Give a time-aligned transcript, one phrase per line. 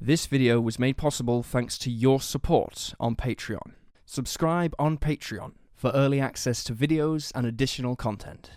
[0.00, 3.72] This video was made possible thanks to your support on Patreon.
[4.06, 8.52] Subscribe on Patreon for early access to videos and additional content.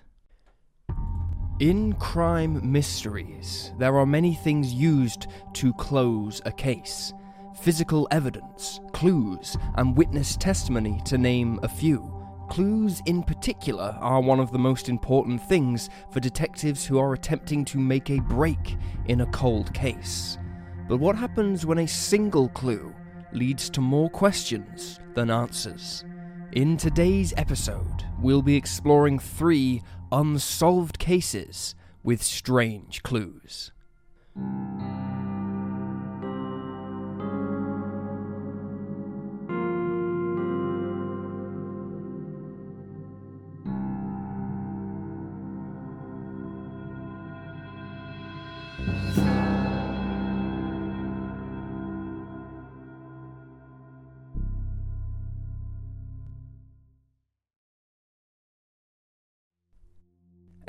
[1.59, 7.11] In crime mysteries, there are many things used to close a case
[7.59, 12.23] physical evidence, clues, and witness testimony, to name a few.
[12.49, 17.65] Clues, in particular, are one of the most important things for detectives who are attempting
[17.65, 20.37] to make a break in a cold case.
[20.91, 22.93] But what happens when a single clue
[23.31, 26.03] leads to more questions than answers?
[26.51, 33.71] In today's episode, we'll be exploring three unsolved cases with strange clues.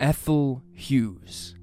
[0.03, 1.55] Ethel Hughes.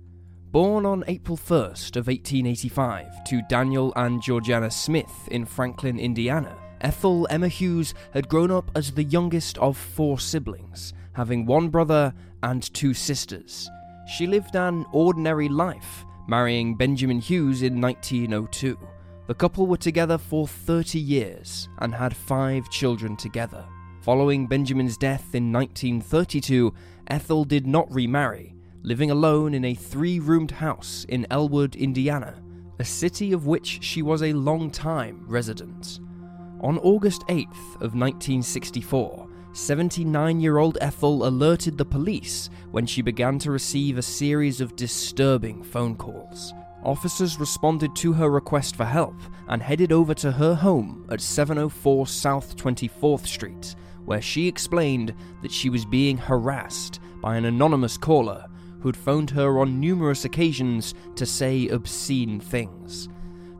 [0.51, 7.27] Born on April 1st of 1885 to Daniel and Georgiana Smith in Franklin, Indiana, Ethel
[7.29, 12.73] Emma Hughes had grown up as the youngest of four siblings, having one brother and
[12.73, 13.69] two sisters.
[14.07, 18.77] She lived an ordinary life, marrying Benjamin Hughes in 1902.
[19.27, 23.65] The couple were together for 30 years and had five children together.
[23.99, 26.73] Following Benjamin's death in 1932,
[27.09, 32.41] Ethel did not remarry, living alone in a three roomed house in Elwood, Indiana,
[32.77, 35.99] a city of which she was a long time resident.
[36.61, 43.39] On August 8th of 1964, 79 year old Ethel alerted the police when she began
[43.39, 46.53] to receive a series of disturbing phone calls.
[46.83, 49.15] Officers responded to her request for help
[49.47, 55.51] and headed over to her home at 704 South 24th Street, where she explained that
[55.51, 58.45] she was being harassed by an anonymous caller
[58.81, 63.09] who'd phoned her on numerous occasions to say obscene things.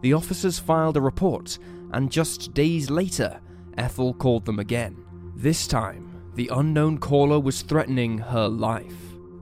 [0.02, 1.60] The officers filed a report,
[1.92, 3.42] and just days later,
[3.78, 5.04] Ethel called them again.
[5.36, 8.96] This time, the unknown caller was threatening her life.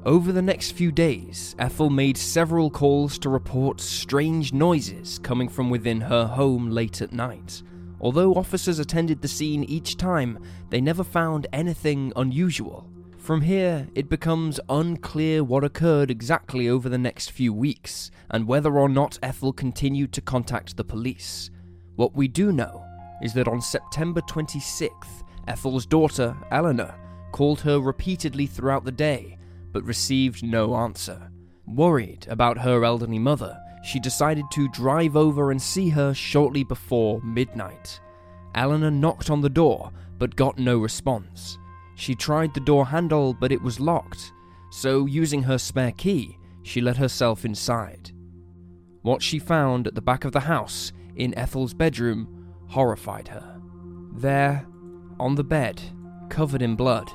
[0.05, 5.69] Over the next few days, Ethel made several calls to report strange noises coming from
[5.69, 7.61] within her home late at night.
[7.99, 12.89] Although officers attended the scene each time, they never found anything unusual.
[13.17, 18.77] From here, it becomes unclear what occurred exactly over the next few weeks, and whether
[18.77, 21.49] or not Ethel continued to contact the police.
[21.95, 22.85] What we do know
[23.21, 26.95] is that on September 26th, Ethel's daughter, Eleanor,
[27.31, 29.37] called her repeatedly throughout the day,
[29.71, 31.29] but received no answer.
[31.65, 37.21] Worried about her elderly mother, she decided to drive over and see her shortly before
[37.21, 38.01] midnight.
[38.53, 41.57] Eleanor knocked on the door, but got no response.
[41.95, 44.33] She tried the door handle, but it was locked,
[44.71, 48.11] so using her spare key, she let herself inside.
[49.03, 53.61] What she found at the back of the house, in Ethel's bedroom, horrified her.
[54.15, 54.67] There,
[55.17, 55.81] on the bed,
[56.27, 57.09] covered in blood,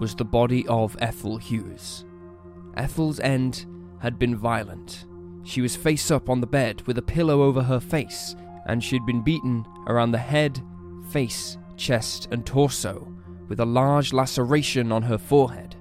[0.00, 2.04] was the body of Ethel Hughes.
[2.76, 3.66] Ethel's end
[4.00, 5.06] had been violent.
[5.44, 8.36] She was face up on the bed with a pillow over her face,
[8.66, 10.62] and she'd been beaten around the head,
[11.10, 13.12] face, chest, and torso
[13.48, 15.76] with a large laceration on her forehead.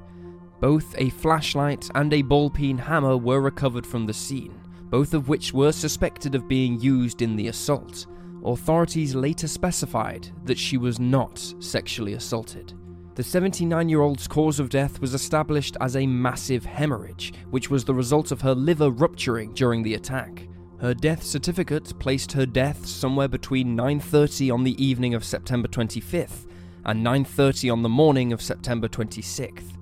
[0.60, 5.30] Both a flashlight and a ball peen hammer were recovered from the scene, both of
[5.30, 8.08] which were suspected of being used in the assault.
[8.44, 12.74] Authorities later specified that she was not sexually assaulted.
[13.14, 17.84] The 79 year old's cause of death was established as a massive hemorrhage, which was
[17.84, 20.48] the result of her liver rupturing during the attack.
[20.80, 26.48] Her death certificate placed her death somewhere between 9:30 on the evening of September 25th
[26.86, 29.78] and 9:30 on the morning of September 26th.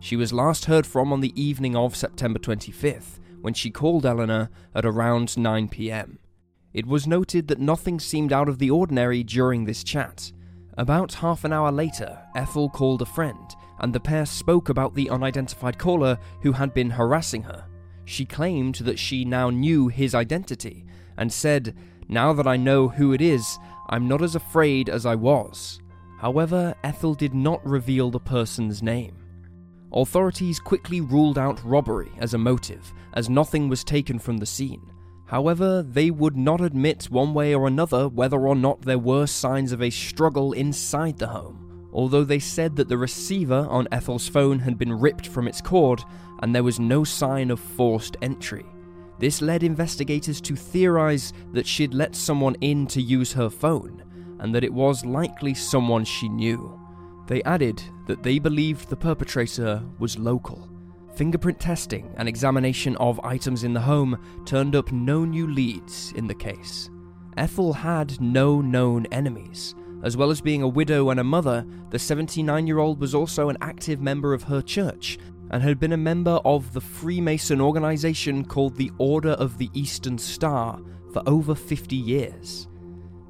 [0.00, 4.50] She was last heard from on the evening of September 25th when she called Eleanor
[4.74, 6.18] at around 9 p.m.
[6.74, 10.32] It was noted that nothing seemed out of the ordinary during this chat.
[10.78, 15.10] About half an hour later, Ethel called a friend, and the pair spoke about the
[15.10, 17.66] unidentified caller who had been harassing her.
[18.04, 20.86] She claimed that she now knew his identity,
[21.18, 21.76] and said,
[22.08, 23.58] Now that I know who it is,
[23.90, 25.80] I'm not as afraid as I was.
[26.18, 29.16] However, Ethel did not reveal the person's name.
[29.92, 34.91] Authorities quickly ruled out robbery as a motive, as nothing was taken from the scene.
[35.32, 39.72] However, they would not admit one way or another whether or not there were signs
[39.72, 44.58] of a struggle inside the home, although they said that the receiver on Ethel's phone
[44.58, 46.04] had been ripped from its cord
[46.42, 48.66] and there was no sign of forced entry.
[49.20, 54.02] This led investigators to theorize that she'd let someone in to use her phone,
[54.38, 56.78] and that it was likely someone she knew.
[57.26, 60.71] They added that they believed the perpetrator was local.
[61.14, 66.26] Fingerprint testing and examination of items in the home turned up no new leads in
[66.26, 66.88] the case.
[67.36, 69.74] Ethel had no known enemies.
[70.02, 73.48] As well as being a widow and a mother, the 79 year old was also
[73.48, 75.18] an active member of her church
[75.50, 80.16] and had been a member of the Freemason organization called the Order of the Eastern
[80.16, 80.80] Star
[81.12, 82.68] for over 50 years.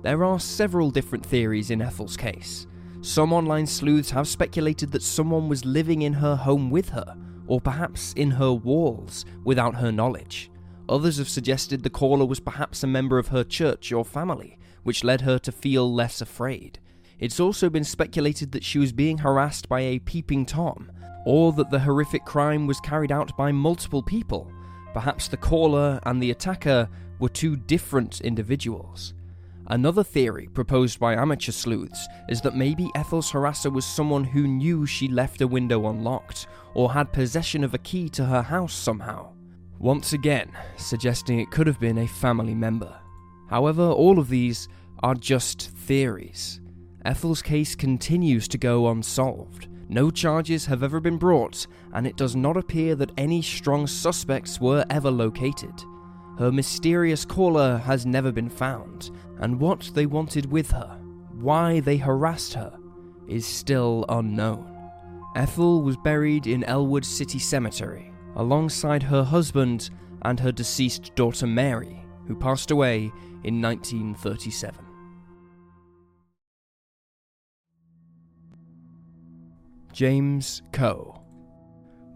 [0.02, 2.67] There are several different theories in Ethel's case.
[3.00, 7.60] Some online sleuths have speculated that someone was living in her home with her, or
[7.60, 10.50] perhaps in her walls, without her knowledge.
[10.88, 15.04] Others have suggested the caller was perhaps a member of her church or family, which
[15.04, 16.78] led her to feel less afraid.
[17.18, 20.90] It's also been speculated that she was being harassed by a peeping Tom,
[21.24, 24.50] or that the horrific crime was carried out by multiple people.
[24.92, 26.88] Perhaps the caller and the attacker
[27.20, 29.14] were two different individuals.
[29.72, 34.84] Another theory proposed by amateur sleuths is that maybe Ethel's harasser was someone who knew
[34.84, 39.32] she left a window unlocked or had possession of a key to her house somehow.
[39.78, 42.94] Once again, suggesting it could have been a family member.
[43.48, 44.69] However, all of these
[45.02, 46.60] are just theories.
[47.06, 49.68] Ethel's case continues to go unsolved.
[49.88, 54.60] No charges have ever been brought, and it does not appear that any strong suspects
[54.60, 55.72] were ever located.
[56.38, 60.99] Her mysterious caller has never been found, and what they wanted with her,
[61.32, 62.79] why they harassed her,
[63.29, 64.69] is still unknown.
[65.37, 69.90] Ethel was buried in Elwood City Cemetery, alongside her husband
[70.23, 73.12] and her deceased daughter Mary, who passed away
[73.44, 74.85] in 1937.
[79.93, 81.23] James Coe.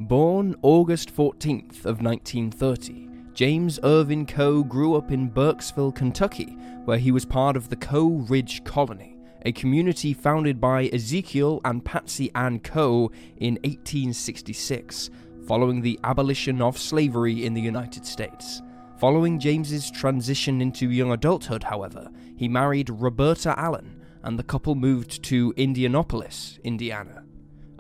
[0.01, 6.57] Born August 14th of 1930, James Irvin Coe grew up in Burkesville, Kentucky,
[6.87, 11.85] where he was part of the Coe Ridge Colony, a community founded by Ezekiel and
[11.85, 15.11] Patsy Ann Coe in 1866,
[15.47, 18.63] following the abolition of slavery in the United States.
[18.97, 25.23] Following James's transition into young adulthood, however, he married Roberta Allen, and the couple moved
[25.25, 27.23] to Indianapolis, Indiana.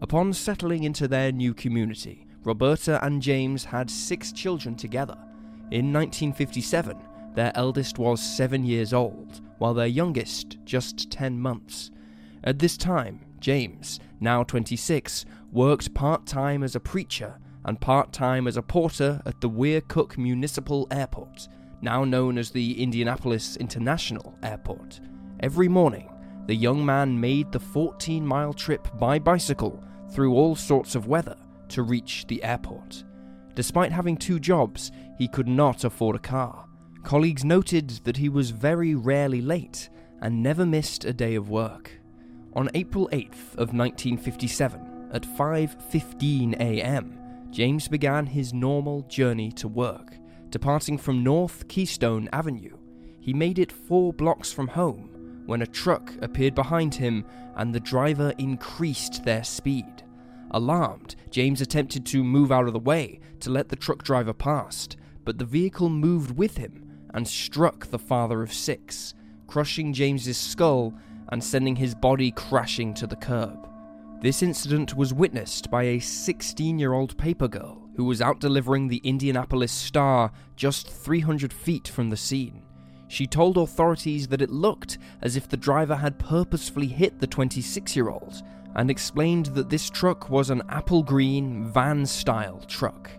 [0.00, 5.17] Upon settling into their new community, Roberta and James had six children together.
[5.71, 6.97] In 1957,
[7.35, 11.91] their eldest was seven years old, while their youngest just 10 months.
[12.45, 18.47] At this time, James, now 26, worked part time as a preacher and part time
[18.47, 21.49] as a porter at the Weir Cook Municipal Airport,
[21.83, 25.01] now known as the Indianapolis International Airport.
[25.41, 26.09] Every morning,
[26.47, 31.37] the young man made the 14 mile trip by bicycle through all sorts of weather
[31.71, 33.03] to reach the airport.
[33.56, 36.67] Despite having two jobs, he could not afford a car.
[37.03, 39.88] Colleagues noted that he was very rarely late
[40.20, 41.91] and never missed a day of work.
[42.55, 47.19] On April 8th of 1957, at 5:15 a.m.,
[47.50, 50.17] James began his normal journey to work,
[50.50, 52.76] departing from North Keystone Avenue.
[53.20, 57.25] He made it 4 blocks from home when a truck appeared behind him
[57.56, 60.03] and the driver increased their speed.
[60.56, 64.97] Alarmed, James attempted to move out of the way to let the truck driver past,
[65.23, 66.82] but the vehicle moved with him
[67.12, 69.12] and struck the father of six,
[69.49, 70.94] crushing James's skull
[71.29, 73.69] and sending his body crashing to the curb.
[74.22, 78.89] This incident was witnessed by a 16 year old paper girl who was out delivering
[78.89, 82.63] the Indianapolis Star just 300 feet from the scene.
[83.08, 87.94] She told authorities that it looked as if the driver had purposefully hit the 26
[87.94, 88.43] year old
[88.77, 93.11] and explained that this truck was an apple green van style truck.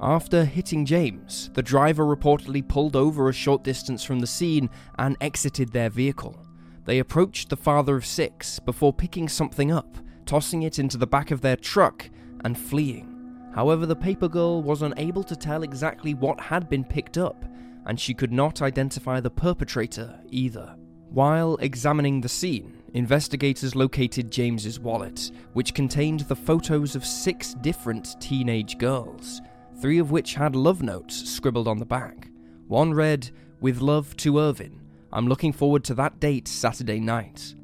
[0.00, 5.16] After hitting James, the driver reportedly pulled over a short distance from the scene and
[5.20, 6.46] exited their vehicle.
[6.84, 11.30] They approached the father of six before picking something up, tossing it into the back
[11.32, 12.08] of their truck,
[12.44, 13.50] and fleeing.
[13.54, 17.44] However, the paper girl was unable to tell exactly what had been picked up,
[17.86, 20.76] and she could not identify the perpetrator either.
[21.10, 28.20] While examining the scene, investigators located James's wallet, which contained the photos of six different
[28.20, 29.40] teenage girls,
[29.80, 32.28] three of which had love notes scribbled on the back.
[32.66, 33.30] One read,
[33.60, 34.80] With love to Irvin.
[35.12, 37.54] I'm looking forward to that date Saturday night.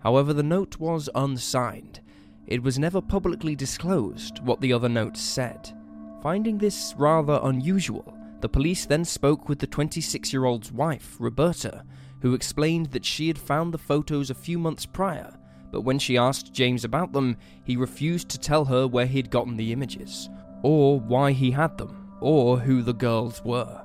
[0.00, 2.00] However, the note was unsigned.
[2.46, 5.72] It was never publicly disclosed what the other notes said.
[6.22, 11.84] Finding this rather unusual, the police then spoke with the 26 year old's wife, Roberta,
[12.22, 15.36] who explained that she had found the photos a few months prior,
[15.72, 19.56] but when she asked James about them, he refused to tell her where he'd gotten
[19.56, 20.30] the images,
[20.62, 23.82] or why he had them, or who the girls were.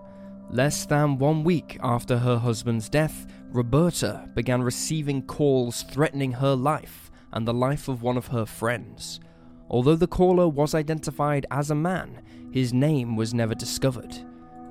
[0.51, 7.09] Less than one week after her husband's death, Roberta began receiving calls threatening her life
[7.33, 9.19] and the life of one of her friends.
[9.69, 14.15] Although the caller was identified as a man, his name was never discovered.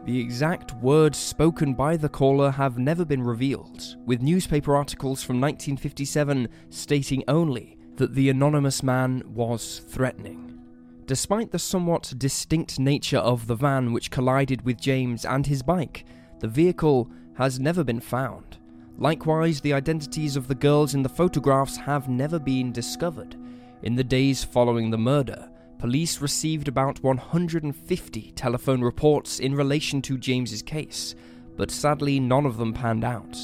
[0.06, 5.40] The exact words spoken by the caller have never been revealed, with newspaper articles from
[5.40, 10.60] 1957 stating only that the anonymous man was threatening.
[11.06, 16.04] Despite the somewhat distinct nature of the van which collided with James and his bike,
[16.38, 18.58] the vehicle has never been found.
[18.98, 23.34] Likewise, the identities of the girls in the photographs have never been discovered.
[23.82, 30.18] In the days following the murder, police received about 150 telephone reports in relation to
[30.18, 31.14] James's case,
[31.56, 33.36] but sadly none of them panned out.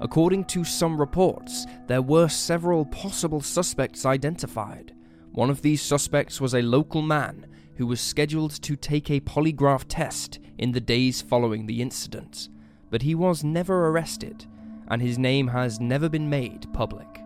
[0.00, 4.92] According to some reports, there were several possible suspects identified.
[5.30, 9.84] One of these suspects was a local man who was scheduled to take a polygraph
[9.88, 12.48] test in the days following the incident,
[12.90, 14.44] but he was never arrested,
[14.88, 17.20] and his name has never been made public.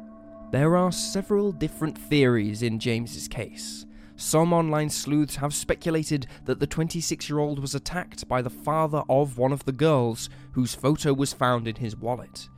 [0.53, 3.86] There are several different theories in James's case.
[4.17, 9.03] Some online sleuths have speculated that the 26 year old was attacked by the father
[9.09, 12.49] of one of the girls whose photo was found in his wallet.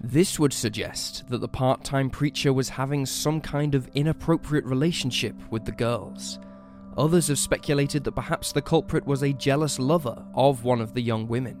[0.00, 5.36] This would suggest that the part time preacher was having some kind of inappropriate relationship
[5.50, 6.40] with the girls.
[6.96, 11.00] Others have speculated that perhaps the culprit was a jealous lover of one of the
[11.00, 11.58] young women.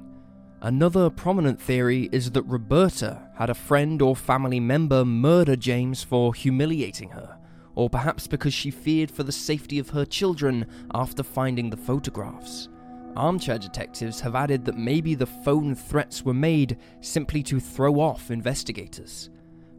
[0.62, 6.34] Another prominent theory is that Roberta had a friend or family member murder James for
[6.34, 7.38] humiliating her,
[7.74, 12.68] or perhaps because she feared for the safety of her children after finding the photographs.
[13.16, 18.30] Armchair detectives have added that maybe the phone threats were made simply to throw off
[18.30, 19.30] investigators.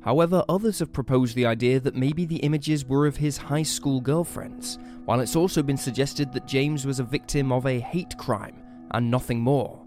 [0.01, 3.99] However, others have proposed the idea that maybe the images were of his high school
[3.99, 8.55] girlfriends, while it's also been suggested that James was a victim of a hate crime
[8.91, 9.83] and nothing more.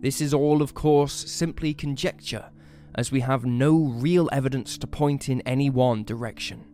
[0.00, 2.50] This is all, of course, simply conjecture,
[2.96, 6.64] as we have no real evidence to point in any one direction.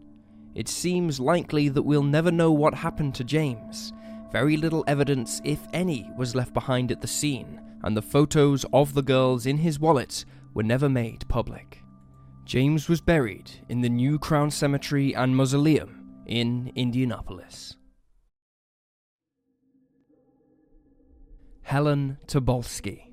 [0.59, 3.93] It seems likely that we'll never know what happened to James,
[4.33, 8.93] very little evidence, if any, was left behind at the scene, and the photos of
[8.93, 10.25] the girls in his wallet
[10.55, 11.81] were never made public.
[12.45, 17.77] James was buried in the New Crown Cemetery and Mausoleum in Indianapolis.
[21.63, 23.05] Helen Tobolski.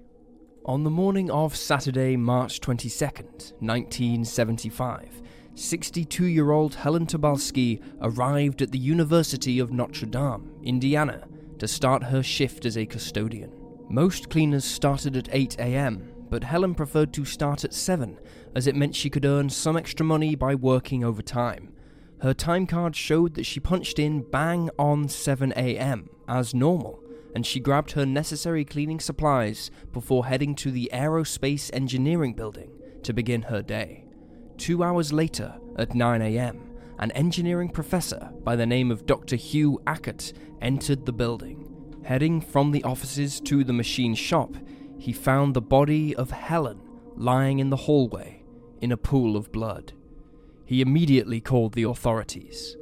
[0.66, 5.22] On the morning of Saturday, March 22nd, 1975,
[5.55, 11.27] 62 year old Helen Tobolski arrived at the University of Notre Dame, Indiana,
[11.59, 13.53] to start her shift as a custodian.
[13.89, 18.19] Most cleaners started at 8 am, but Helen preferred to start at 7
[18.53, 21.74] as it meant she could earn some extra money by working overtime.
[22.21, 27.01] Her time card showed that she punched in bang on 7 am as normal,
[27.33, 32.71] and she grabbed her necessary cleaning supplies before heading to the Aerospace Engineering Building
[33.03, 34.04] to begin her day.
[34.57, 36.59] Two hours later, at 9am,
[37.00, 39.35] an engineering professor by the name of Dr.
[39.35, 42.01] Hugh Ackett entered the building.
[42.03, 44.55] Heading from the offices to the machine shop,
[44.97, 46.79] he found the body of Helen
[47.15, 48.43] lying in the hallway
[48.79, 49.93] in a pool of blood.
[50.63, 52.77] He immediately called the authorities.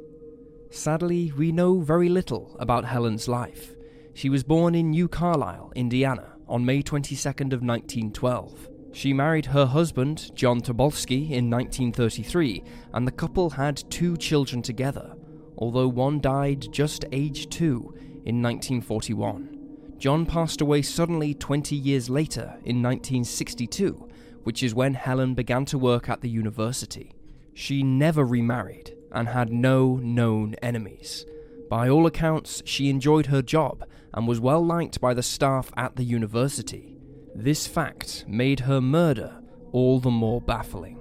[0.70, 3.74] Sadly, we know very little about Helen's life.
[4.12, 8.68] She was born in New Carlisle, Indiana, on May 22nd of 1912.
[8.94, 15.16] She married her husband, John Tobolski, in 1933, and the couple had two children together,
[15.58, 17.92] although one died just age two
[18.24, 19.96] in 1941.
[19.98, 24.08] John passed away suddenly 20 years later in 1962,
[24.44, 27.16] which is when Helen began to work at the university.
[27.52, 31.26] She never remarried and had no known enemies.
[31.68, 35.96] By all accounts, she enjoyed her job and was well liked by the staff at
[35.96, 36.93] the university.
[37.34, 40.98] This fact made her murder all the more baffling.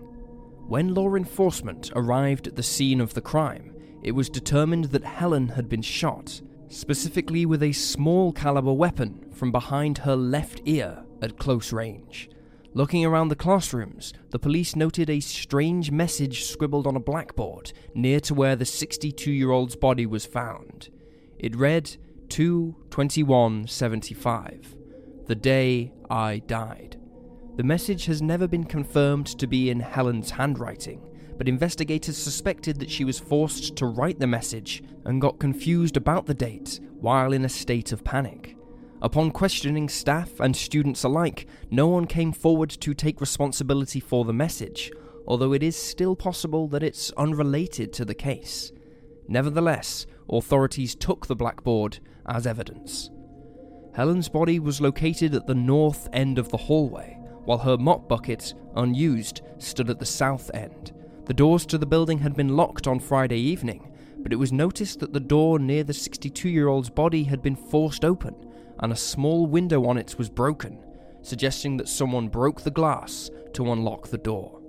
[0.68, 5.50] When law enforcement arrived at the scene of the crime, it was determined that Helen
[5.50, 11.38] had been shot, specifically with a small caliber weapon from behind her left ear at
[11.38, 12.32] close range.
[12.74, 18.20] Looking around the classrooms, the police noted a strange message scribbled on a blackboard near
[18.22, 20.90] to where the 62 year old's body was found.
[21.38, 21.98] It read
[22.30, 24.78] 22175
[25.34, 26.96] the day I died.
[27.56, 31.02] The message has never been confirmed to be in Helen's handwriting,
[31.40, 36.28] but investigators suspected that she was forced to write the message and got confused about
[36.28, 38.56] the date while in a state of panic.
[39.02, 44.34] Upon questioning staff and students alike, no one came forward to take responsibility for the
[44.34, 44.92] message,
[45.26, 48.72] although it is still possible that it's unrelated to the case.
[49.28, 51.98] Nevertheless, authorities took the blackboard
[52.28, 53.10] as evidence.
[53.94, 58.54] Helen's body was located at the north end of the hallway, while her mop bucket,
[58.76, 60.94] unused, stood at the south end.
[61.26, 65.00] The doors to the building had been locked on Friday evening, but it was noticed
[65.00, 68.36] that the door near the 62 year old's body had been forced open
[68.80, 70.80] and a small window on it was broken,
[71.22, 74.60] suggesting that someone broke the glass to unlock the door.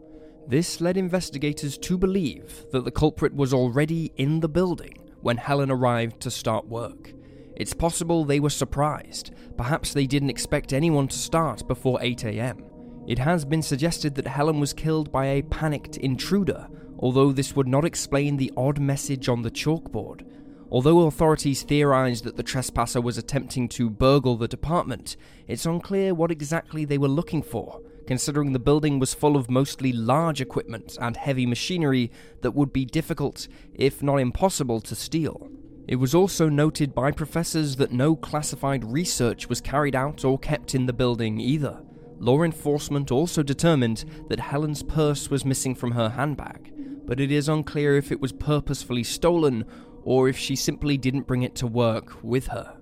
[0.46, 5.70] This led investigators to believe that the culprit was already in the building when Helen
[5.70, 7.14] arrived to start work.
[7.56, 12.62] It's possible they were surprised, perhaps they didn't expect anyone to start before 8am.
[13.06, 16.68] It has been suggested that Helen was killed by a panicked intruder,
[16.98, 20.26] although this would not explain the odd message on the chalkboard.
[20.70, 26.32] Although authorities theorized that the trespasser was attempting to burgle the department, it's unclear what
[26.32, 31.16] exactly they were looking for, considering the building was full of mostly large equipment and
[31.16, 35.48] heavy machinery that would be difficult, if not impossible, to steal.
[35.86, 40.74] It was also noted by professors that no classified research was carried out or kept
[40.74, 41.82] in the building either.
[42.18, 46.72] Law enforcement also determined that Helen's purse was missing from her handbag,
[47.06, 49.64] but it is unclear if it was purposefully stolen
[50.04, 52.78] or if she simply didn't bring it to work with her.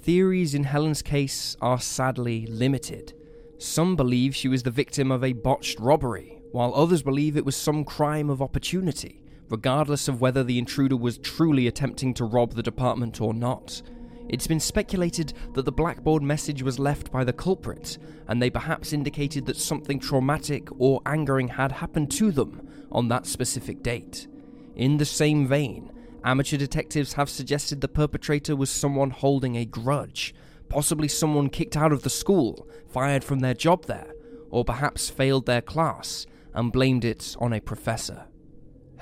[0.00, 3.12] Theories in Helen's case are sadly limited.
[3.58, 7.54] Some believe she was the victim of a botched robbery, while others believe it was
[7.54, 9.21] some crime of opportunity,
[9.52, 13.82] regardless of whether the intruder was truly attempting to rob the department or not.
[14.30, 18.94] It's been speculated that the blackboard message was left by the culprit, and they perhaps
[18.94, 24.26] indicated that something traumatic or angering had happened to them on that specific date.
[24.74, 25.92] In the same vein,
[26.24, 30.34] amateur detectives have suggested the perpetrator was someone holding a grudge,
[30.70, 34.14] possibly someone kicked out of the school, fired from their job there,
[34.48, 38.24] or perhaps failed their class and blamed it on a professor.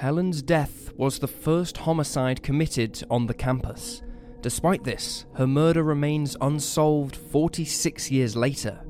[0.00, 4.00] Helen's death was the first homicide committed on the campus.
[4.40, 8.80] Despite this, her murder remains unsolved 46 years later.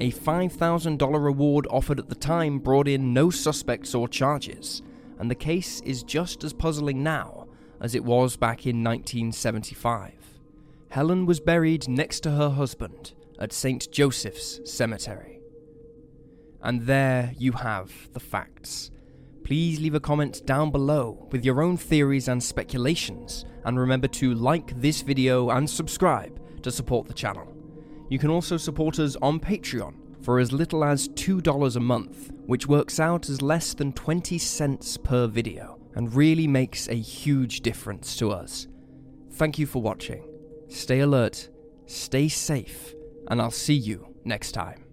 [0.00, 4.80] A $5,000 reward offered at the time brought in no suspects or charges,
[5.18, 7.46] and the case is just as puzzling now
[7.78, 10.14] as it was back in 1975.
[10.88, 13.92] Helen was buried next to her husband at St.
[13.92, 15.42] Joseph's Cemetery.
[16.62, 18.90] And there you have the facts.
[19.44, 24.34] Please leave a comment down below with your own theories and speculations, and remember to
[24.34, 27.54] like this video and subscribe to support the channel.
[28.08, 32.66] You can also support us on Patreon for as little as $2 a month, which
[32.66, 38.16] works out as less than 20 cents per video, and really makes a huge difference
[38.16, 38.66] to us.
[39.32, 40.24] Thank you for watching.
[40.68, 41.50] Stay alert,
[41.84, 42.94] stay safe,
[43.28, 44.83] and I'll see you next time.